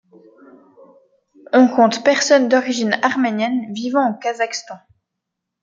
[1.53, 4.79] On compte personnes d'origine arménienne vivant au Kazakhstan.